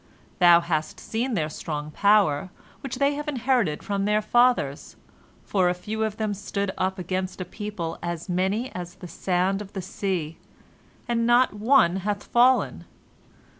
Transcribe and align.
Thou 0.39 0.61
hast 0.61 0.99
seen 0.99 1.35
their 1.35 1.47
strong 1.47 1.91
power, 1.91 2.49
which 2.79 2.95
they 2.95 3.13
have 3.13 3.27
inherited 3.27 3.83
from 3.83 4.05
their 4.05 4.19
fathers, 4.19 4.95
for 5.43 5.69
a 5.69 5.75
few 5.75 6.03
of 6.03 6.17
them 6.17 6.33
stood 6.33 6.71
up 6.75 6.97
against 6.97 7.39
a 7.39 7.45
people 7.45 7.99
as 8.01 8.27
many 8.27 8.73
as 8.73 8.95
the 8.95 9.07
sand 9.07 9.61
of 9.61 9.73
the 9.73 9.79
sea, 9.83 10.39
and 11.07 11.27
not 11.27 11.53
one 11.53 11.97
hath 11.97 12.23
fallen. 12.23 12.85